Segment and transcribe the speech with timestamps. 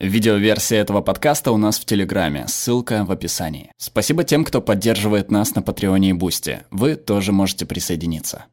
[0.00, 3.72] Видеоверсия этого подкаста у нас в Телеграме, ссылка в описании.
[3.78, 6.66] Спасибо тем, кто поддерживает нас на Патреоне и Бусте.
[6.70, 8.44] Вы тоже можете присоединиться.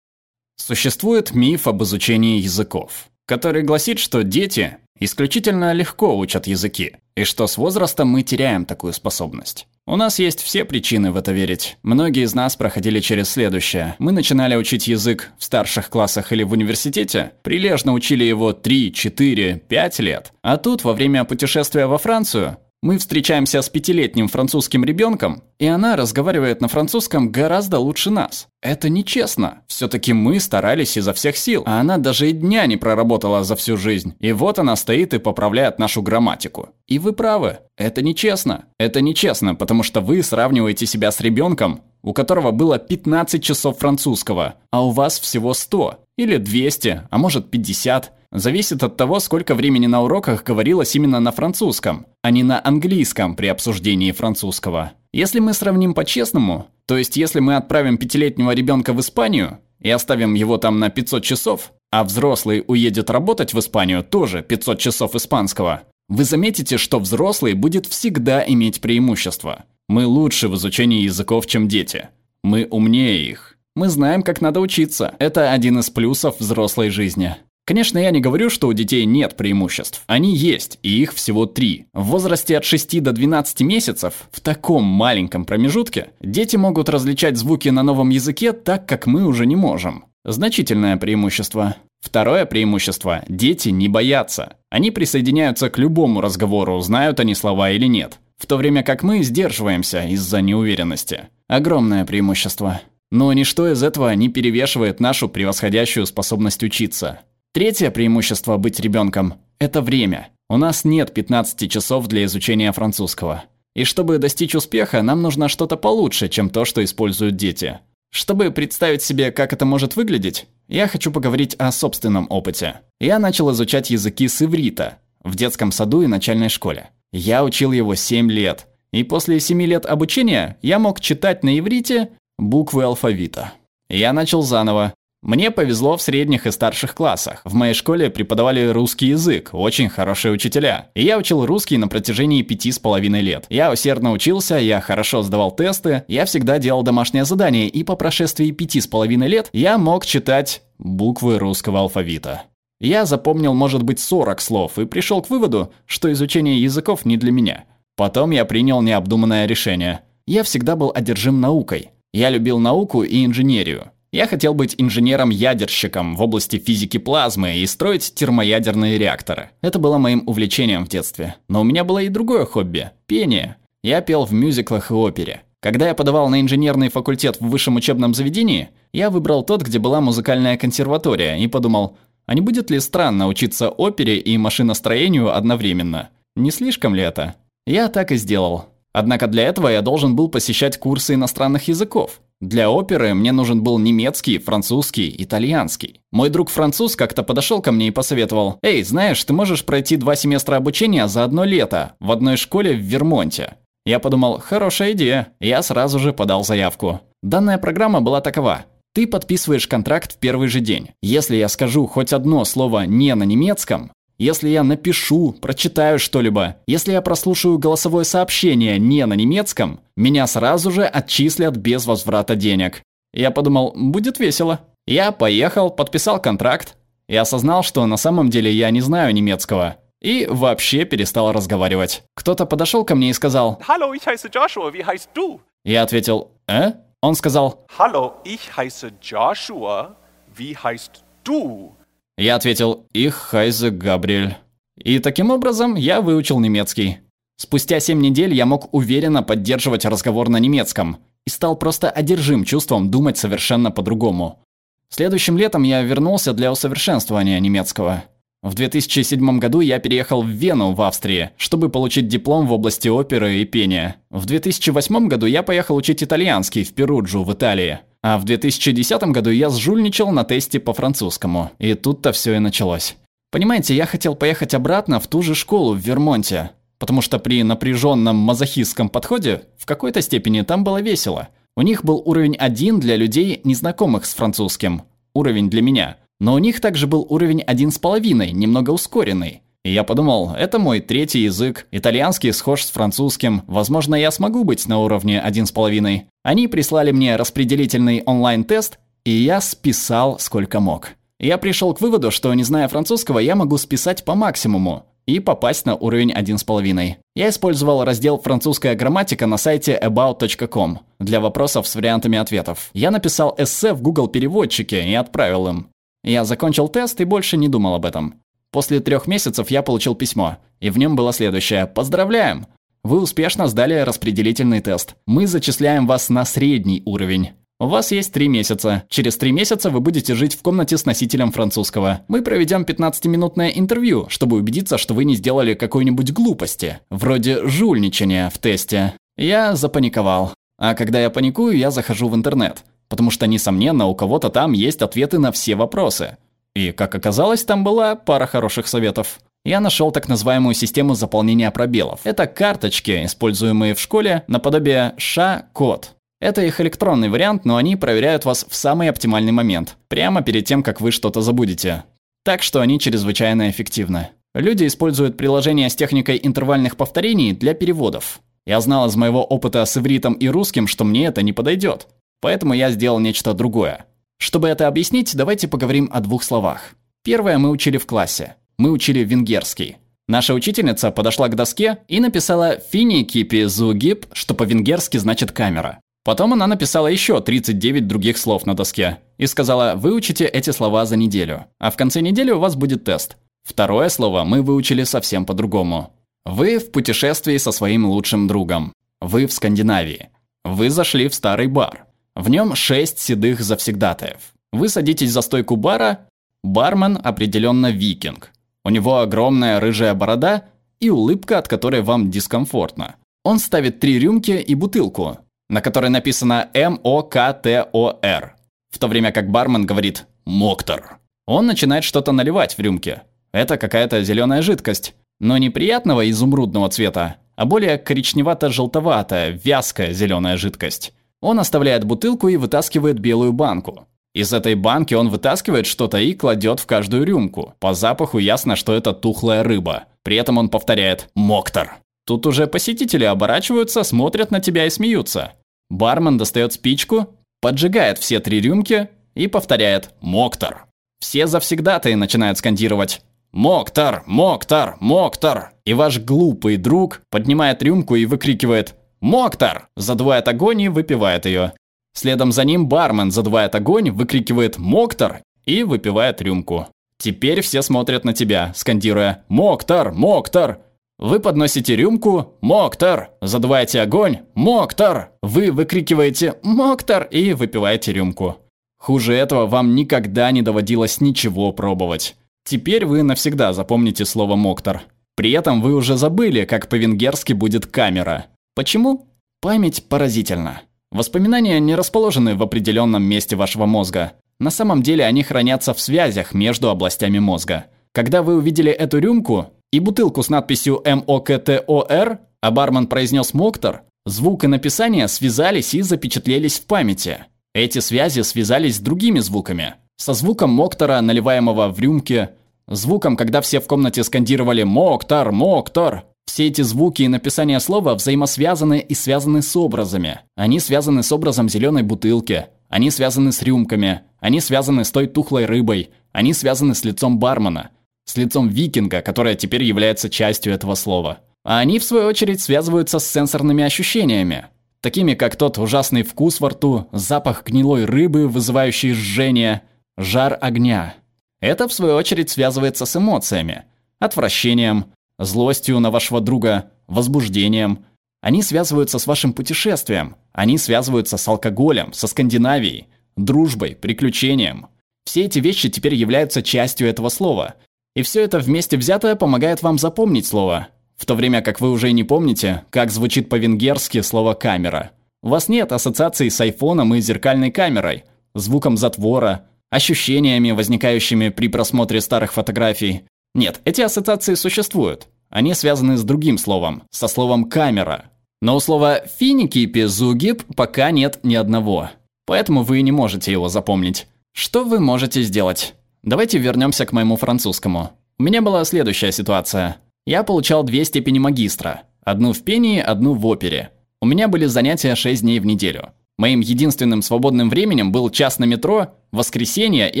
[0.54, 7.46] Существует миф об изучении языков, который гласит, что дети исключительно легко учат языки, и что
[7.46, 9.66] с возрастом мы теряем такую способность.
[9.88, 11.76] У нас есть все причины в это верить.
[11.84, 13.94] Многие из нас проходили через следующее.
[14.00, 19.62] Мы начинали учить язык в старших классах или в университете, прилежно учили его 3, 4,
[19.68, 20.32] 5 лет.
[20.42, 22.56] А тут, во время путешествия во Францию,
[22.86, 28.46] мы встречаемся с пятилетним французским ребенком, и она разговаривает на французском гораздо лучше нас.
[28.62, 29.62] Это нечестно.
[29.66, 33.56] все таки мы старались изо всех сил, а она даже и дня не проработала за
[33.56, 34.14] всю жизнь.
[34.20, 36.68] И вот она стоит и поправляет нашу грамматику.
[36.86, 37.58] И вы правы.
[37.76, 38.66] Это нечестно.
[38.78, 44.54] Это нечестно, потому что вы сравниваете себя с ребенком, у которого было 15 часов французского,
[44.70, 48.12] а у вас всего 100 или 200, а может 50.
[48.30, 53.34] Зависит от того, сколько времени на уроках говорилось именно на французском, а не на английском
[53.34, 54.92] при обсуждении французского.
[55.12, 60.34] Если мы сравним по-честному, то есть если мы отправим пятилетнего ребенка в Испанию и оставим
[60.34, 65.82] его там на 500 часов, а взрослый уедет работать в Испанию тоже 500 часов испанского,
[66.08, 69.64] вы заметите, что взрослый будет всегда иметь преимущество.
[69.88, 72.08] Мы лучше в изучении языков, чем дети.
[72.42, 73.56] Мы умнее их.
[73.76, 75.14] Мы знаем, как надо учиться.
[75.20, 77.36] Это один из плюсов взрослой жизни.
[77.64, 80.02] Конечно, я не говорю, что у детей нет преимуществ.
[80.06, 81.86] Они есть, и их всего три.
[81.92, 87.68] В возрасте от 6 до 12 месяцев, в таком маленьком промежутке, дети могут различать звуки
[87.68, 90.06] на новом языке так, как мы уже не можем.
[90.24, 91.76] Значительное преимущество.
[92.00, 94.54] Второе преимущество– дети не боятся.
[94.70, 98.18] Они присоединяются к любому разговору, знают они слова или нет.
[98.38, 101.28] В то время как мы сдерживаемся из-за неуверенности.
[101.48, 102.80] Огромное преимущество.
[103.10, 107.20] Но ничто из этого не перевешивает нашу превосходящую способность учиться.
[107.52, 110.28] Третье преимущество быть ребенком– это время.
[110.48, 113.44] У нас нет 15 часов для изучения французского.
[113.74, 117.78] И чтобы достичь успеха, нам нужно что-то получше, чем то, что используют дети.
[118.10, 122.80] Чтобы представить себе, как это может выглядеть, я хочу поговорить о собственном опыте.
[123.00, 126.90] Я начал изучать языки с иврита в детском саду и начальной школе.
[127.12, 128.66] Я учил его 7 лет.
[128.92, 133.52] И после 7 лет обучения я мог читать на иврите буквы алфавита.
[133.88, 134.94] Я начал заново,
[135.26, 137.40] мне повезло в средних и старших классах.
[137.44, 140.90] В моей школе преподавали русский язык, очень хорошие учителя.
[140.94, 143.44] И я учил русский на протяжении пяти с половиной лет.
[143.48, 148.52] Я усердно учился, я хорошо сдавал тесты, я всегда делал домашнее задание, и по прошествии
[148.52, 152.44] пяти с половиной лет я мог читать буквы русского алфавита.
[152.80, 157.32] Я запомнил, может быть, 40 слов и пришел к выводу, что изучение языков не для
[157.32, 157.64] меня.
[157.96, 160.00] Потом я принял необдуманное решение.
[160.26, 161.90] Я всегда был одержим наукой.
[162.12, 163.92] Я любил науку и инженерию.
[164.12, 169.50] Я хотел быть инженером-ядерщиком в области физики плазмы и строить термоядерные реакторы.
[169.62, 171.36] Это было моим увлечением в детстве.
[171.48, 173.56] Но у меня было и другое хобби– пение.
[173.82, 175.42] Я пел в мюзиклах и опере.
[175.60, 180.00] Когда я подавал на инженерный факультет в высшем учебном заведении, я выбрал тот, где была
[180.00, 186.10] музыкальная консерватория, и подумал, а не будет ли странно учиться опере и машиностроению одновременно?
[186.34, 187.36] Не слишком ли это?
[187.66, 188.66] Я так и сделал.
[188.92, 192.20] Однако для этого я должен был посещать курсы иностранных языков.
[192.40, 196.00] Для оперы мне нужен был немецкий, французский, итальянский.
[196.12, 200.16] Мой друг француз как-то подошел ко мне и посоветовал, «Эй, знаешь, ты можешь пройти два
[200.16, 203.56] семестра обучения за одно лето в одной школе в Вермонте».
[203.86, 205.28] Я подумал, хорошая идея.
[205.40, 207.00] Я сразу же подал заявку.
[207.22, 208.66] Данная программа была такова.
[208.96, 210.92] Ты подписываешь контракт в первый же день.
[211.02, 216.92] Если я скажу хоть одно слово не на немецком, если я напишу, прочитаю что-либо, если
[216.92, 222.80] я прослушаю голосовое сообщение не на немецком, меня сразу же отчислят без возврата денег.
[223.12, 224.60] Я подумал, будет весело.
[224.86, 229.76] Я поехал, подписал контракт и осознал, что на самом деле я не знаю немецкого.
[230.00, 232.02] И вообще перестал разговаривать.
[232.14, 236.30] Кто-то подошел ко мне и сказал «Hallo, ich heiße Joshua, wie heißt du?» Я ответил
[236.48, 239.96] «Э?» Он сказал «Hallo, ich heiße Joshua,
[240.36, 241.74] wie heißt du?»
[242.18, 244.36] Я ответил «Их Хайзе Габриэль».
[244.76, 246.98] И таким образом я выучил немецкий.
[247.36, 252.90] Спустя семь недель я мог уверенно поддерживать разговор на немецком и стал просто одержим чувством
[252.90, 254.42] думать совершенно по-другому.
[254.88, 258.04] Следующим летом я вернулся для усовершенствования немецкого.
[258.42, 263.38] В 2007 году я переехал в Вену в Австрии, чтобы получить диплом в области оперы
[263.38, 263.96] и пения.
[264.10, 267.80] В 2008 году я поехал учить итальянский в Перуджу в Италии.
[268.02, 271.50] А в 2010 году я сжульничал на тесте по французскому.
[271.58, 272.96] И тут-то все и началось.
[273.32, 276.52] Понимаете, я хотел поехать обратно в ту же школу в Вермонте.
[276.78, 281.28] Потому что при напряженном мазохистском подходе в какой-то степени там было весело.
[281.56, 284.82] У них был уровень 1 для людей, незнакомых с французским.
[285.14, 285.96] Уровень для меня.
[286.20, 289.42] Но у них также был уровень 1,5, немного ускоренный.
[289.64, 294.68] И я подумал, это мой третий язык, итальянский схож с французским, возможно, я смогу быть
[294.68, 296.02] на уровне 1,5.
[296.22, 300.90] Они прислали мне распределительный онлайн-тест, и я списал сколько мог.
[301.18, 305.66] Я пришел к выводу, что, не зная французского, я могу списать по максимуму и попасть
[305.66, 306.94] на уровень 1,5.
[307.14, 312.70] Я использовал раздел «Французская грамматика» на сайте about.com для вопросов с вариантами ответов.
[312.74, 315.70] Я написал эссе в Google переводчике и отправил им.
[316.06, 318.22] Я закончил тест и больше не думал об этом.
[318.52, 322.46] После трех месяцев я получил письмо, и в нем было следующее «Поздравляем!
[322.84, 324.94] Вы успешно сдали распределительный тест.
[325.04, 327.30] Мы зачисляем вас на средний уровень.
[327.58, 328.84] У вас есть три месяца.
[328.88, 332.02] Через три месяца вы будете жить в комнате с носителем французского.
[332.06, 338.38] Мы проведем 15-минутное интервью, чтобы убедиться, что вы не сделали какой-нибудь глупости, вроде жульничания в
[338.38, 338.94] тесте.
[339.16, 340.34] Я запаниковал.
[340.56, 342.64] А когда я паникую, я захожу в интернет.
[342.88, 346.16] Потому что, несомненно, у кого-то там есть ответы на все вопросы.
[346.54, 349.20] И, как оказалось, там была пара хороших советов.
[349.44, 352.00] Я нашел так называемую систему заполнения пробелов.
[352.04, 355.92] Это карточки, используемые в школе, наподобие ша-код.
[356.20, 360.62] Это их электронный вариант, но они проверяют вас в самый оптимальный момент, прямо перед тем,
[360.62, 361.84] как вы что-то забудете.
[362.24, 364.08] Так что они чрезвычайно эффективны.
[364.34, 368.20] Люди используют приложение с техникой интервальных повторений для переводов.
[368.46, 371.86] Я знал из моего опыта с ивритом и русским, что мне это не подойдет.
[372.20, 373.86] Поэтому я сделал нечто другое.
[374.18, 376.74] Чтобы это объяснить, давайте поговорим о двух словах.
[377.02, 378.36] Первое мы учили в классе.
[378.58, 379.76] Мы учили венгерский.
[380.08, 385.80] Наша учительница подошла к доске и написала «фини кипи зугип», что по-венгерски значит «камера».
[386.04, 390.96] Потом она написала еще 39 других слов на доске и сказала «выучите эти слова за
[390.96, 393.16] неделю, а в конце недели у вас будет тест».
[393.42, 395.92] Второе слово мы выучили совсем по-другому.
[396.24, 398.72] Вы в путешествии со своим лучшим другом.
[399.00, 400.10] Вы в Скандинавии.
[400.44, 401.85] Вы зашли в старый бар.
[402.16, 404.32] В нем шесть седых завсегдатаев.
[404.50, 406.08] Вы садитесь за стойку бара.
[406.42, 408.32] Бармен определенно викинг.
[408.64, 410.44] У него огромная рыжая борода
[410.80, 412.96] и улыбка, от которой вам дискомфортно.
[413.22, 415.18] Он ставит три рюмки и бутылку,
[415.50, 418.36] на которой написано М-О-К-Т-О-Р,
[418.70, 420.98] в то время как бармен говорит «Моктор».
[421.26, 423.02] Он начинает что-то наливать в рюмки.
[423.32, 430.94] Это какая-то зеленая жидкость, но не приятного изумрудного цвета, а более коричневато-желтоватая, вязкая зеленая жидкость.
[431.20, 433.86] Он оставляет бутылку и вытаскивает белую банку.
[434.14, 437.54] Из этой банки он вытаскивает что-то и кладет в каждую рюмку.
[437.60, 439.84] По запаху ясно, что это тухлая рыба.
[440.02, 441.76] При этом он повторяет «Моктор».
[442.06, 445.32] Тут уже посетители оборачиваются, смотрят на тебя и смеются.
[445.68, 450.66] Бармен достает спичку, поджигает все три рюмки и повторяет «Моктор».
[451.00, 453.02] Все завсегдатые начинают скандировать
[453.32, 454.02] «Моктор!
[454.06, 454.76] Моктор!
[454.80, 461.52] Моктор!» И ваш глупый друг поднимает рюмку и выкрикивает «Моктор!» Задувает огонь и выпивает ее.
[461.94, 466.66] Следом за ним бармен задувает огонь, выкрикивает «Моктор!» и выпивает рюмку.
[466.98, 469.92] Теперь все смотрят на тебя, скандируя «Моктор!
[469.92, 470.58] Моктор!»
[470.98, 478.38] Вы подносите рюмку «Моктор!», задуваете огонь «Моктор!», вы выкрикиваете «Моктор!» и выпиваете рюмку.
[478.76, 482.16] Хуже этого вам никогда не доводилось ничего пробовать.
[482.44, 484.82] Теперь вы навсегда запомните слово «Моктор».
[485.14, 488.26] При этом вы уже забыли, как по-венгерски будет «камера».
[488.56, 489.06] Почему?
[489.42, 490.62] Память поразительна.
[490.90, 494.14] Воспоминания не расположены в определенном месте вашего мозга.
[494.40, 497.66] На самом деле они хранятся в связях между областями мозга.
[497.92, 504.44] Когда вы увидели эту рюмку, и бутылку с надписью МОКТОР, а бармен произнес «Моктор», звук
[504.44, 507.26] и написание связались и запечатлелись в памяти.
[507.54, 509.74] Эти связи связались с другими звуками.
[509.96, 512.30] Со звуком Моктора, наливаемого в рюмке,
[512.68, 515.30] звуком, когда все в комнате скандировали «Моктор!
[515.30, 516.04] Моктор!».
[516.26, 520.20] Все эти звуки и написание слова взаимосвязаны и связаны с образами.
[520.34, 522.46] Они связаны с образом зеленой бутылки.
[522.68, 524.02] Они связаны с рюмками.
[524.20, 525.90] Они связаны с той тухлой рыбой.
[526.12, 527.70] Они связаны с лицом бармена
[528.06, 531.18] с лицом викинга, которое теперь является частью этого слова.
[531.44, 534.46] А они, в свою очередь, связываются с сенсорными ощущениями,
[534.80, 539.62] такими как тот ужасный вкус во рту, запах гнилой рыбы, вызывающий жжение,
[539.96, 540.94] жар огня.
[541.40, 543.64] Это, в свою очередь, связывается с эмоциями,
[543.98, 544.86] отвращением,
[545.18, 547.84] злостью на вашего друга, возбуждением.
[548.20, 554.66] Они связываются с вашим путешествием, они связываются с алкоголем, со Скандинавией, дружбой, приключением.
[555.04, 557.54] Все эти вещи теперь являются частью этого слова–
[557.96, 561.92] и все это вместе взятое помогает вам запомнить слово, в то время как вы уже
[561.92, 564.90] не помните, как звучит по-венгерски слово «камера».
[565.22, 568.04] У вас нет ассоциаций с айфоном и зеркальной камерой,
[568.34, 573.04] звуком затвора, ощущениями, возникающими при просмотре старых фотографий.
[573.36, 575.08] Нет, эти ассоциации существуют.
[575.28, 578.06] Они связаны с другим словом, со словом «камера».
[578.40, 581.90] Но у слова «финикипи зугип» пока нет ни одного.
[582.24, 584.06] Поэтому вы не можете его запомнить.
[584.32, 585.74] Что вы можете сделать?
[586.02, 587.90] Давайте вернемся к моему французскому.
[588.18, 589.76] У меня была следующая ситуация.
[590.06, 591.82] Я получал две степени магистра.
[592.02, 593.70] Одну в пении, одну в опере.
[594.00, 595.92] У меня были занятия 6 дней в неделю.
[596.18, 600.00] Моим единственным свободным временем был час на метро, воскресенье и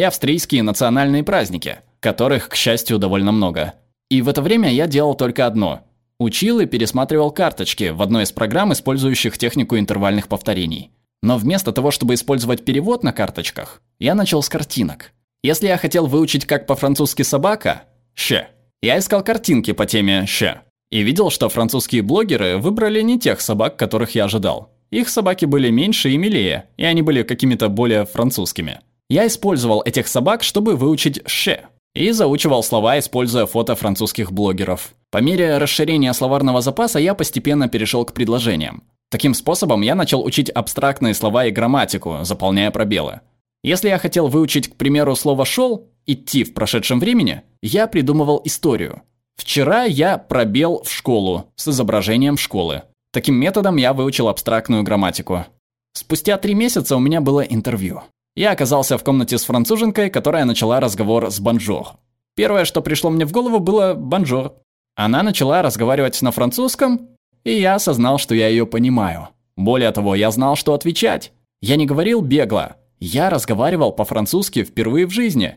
[0.00, 3.74] австрийские национальные праздники, которых, к счастью, довольно много.
[4.10, 5.82] И в это время я делал только одно.
[6.18, 10.90] Учил и пересматривал карточки в одной из программ, использующих технику интервальных повторений.
[11.22, 15.12] Но вместо того, чтобы использовать перевод на карточках, я начал с картинок.
[15.42, 17.82] Если я хотел выучить, как по-французски собака–
[18.14, 18.48] «ще»,
[18.80, 20.62] я искал картинки по теме «ще».
[20.90, 24.75] И видел, что французские блогеры выбрали не тех собак, которых я ожидал.
[24.90, 28.80] Их собаки были меньше и милее, и они были какими-то более французскими.
[29.08, 34.94] Я использовал этих собак, чтобы выучить «ше», и заучивал слова, используя фото французских блогеров.
[35.10, 38.84] По мере расширения словарного запаса я постепенно перешел к предложениям.
[39.10, 43.20] Таким способом я начал учить абстрактные слова и грамматику, заполняя пробелы.
[43.62, 49.02] Если я хотел выучить, к примеру, слово «шел», «идти» в прошедшем времени, я придумывал историю.
[49.36, 52.82] Вчера я пробел в школу с изображением школы.
[53.16, 55.46] Таким методом я выучил абстрактную грамматику.
[55.94, 58.02] Спустя три месяца у меня было интервью.
[58.34, 61.92] Я оказался в комнате с француженкой, которая начала разговор с «bonjour».
[62.34, 64.52] Первое, что пришло мне в голову, было «bonjour».
[64.96, 67.08] Она начала разговаривать на французском,
[67.42, 69.30] и я осознал, что я ее понимаю.
[69.56, 71.32] Более того, я знал, что отвечать.
[71.62, 72.76] Я не говорил бегло.
[73.00, 75.56] Я разговаривал по-французски впервые в жизни.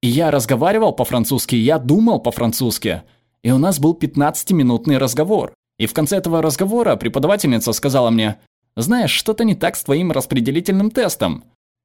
[0.00, 3.02] И я разговаривал по-французски, я думал по-французски.
[3.42, 5.54] И у нас был 15-минутный разговор.
[5.80, 8.36] И в конце этого разговора преподавательница сказала мне,
[8.76, 11.44] «Знаешь, что-то не так с твоим распределительным тестом.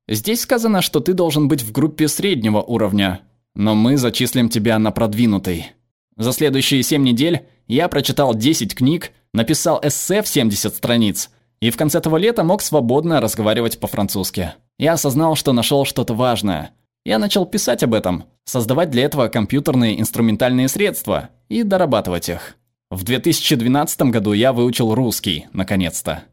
[0.10, 3.22] Здесь сказано, что ты должен быть в группе среднего уровня,
[3.56, 5.72] но мы зачислим тебя на продвинутый».
[6.18, 11.30] За следующие 7 недель я прочитал 10 книг, написал эссе в 70 страниц
[11.62, 14.56] и в конце этого лета мог свободно разговаривать по-французски.
[14.78, 16.72] Я осознал, что нашел что-то важное.
[17.06, 22.58] Я начал писать об этом, создавать для этого компьютерные инструментальные средства и дорабатывать их.
[22.92, 26.24] В 2012 году я выучил русский, наконец-то.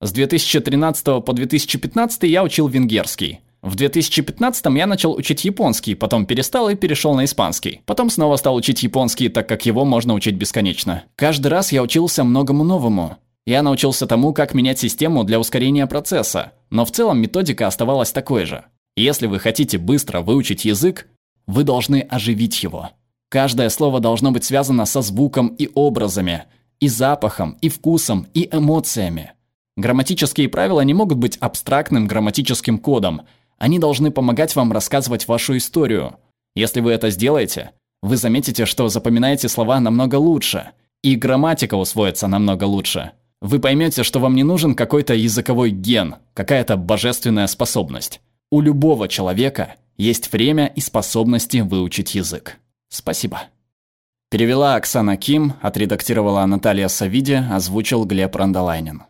[0.00, 3.40] С 2013 по 2015 я учил венгерский.
[3.60, 7.82] В 2015 я начал учить японский, потом перестал и перешел на испанский.
[7.84, 11.04] Потом снова стал учить японский, так как его можно учить бесконечно.
[11.16, 13.18] Каждый раз я учился многому новому.
[13.46, 18.44] Я научился тому, как менять систему для ускорения процесса, но в целом методика оставалась такой
[18.44, 18.64] же.
[18.96, 21.08] Если вы хотите быстро выучить язык,
[21.46, 22.90] вы должны оживить его.
[23.28, 26.44] Каждое слово должно быть связано со звуком и образами,
[26.80, 29.32] и запахом, и вкусом, и эмоциями.
[29.76, 33.22] Грамматические правила не могут быть абстрактным грамматическим кодом.
[33.58, 36.16] Они должны помогать вам рассказывать вашу историю.
[36.54, 40.70] Если вы это сделаете, вы заметите, что запоминаете слова намного лучше,
[41.02, 46.76] и грамматика усвоится намного лучше вы поймете, что вам не нужен какой-то языковой ген, какая-то
[46.76, 48.20] божественная способность.
[48.50, 52.58] У любого человека есть время и способности выучить язык.
[52.88, 53.42] Спасибо.
[54.30, 59.04] Перевела Оксана Ким, отредактировала Наталья Савиди, озвучил Глеб Рандолайнин.